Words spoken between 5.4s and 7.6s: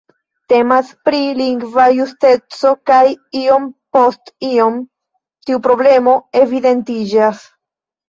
tiu problemo evidentiĝas.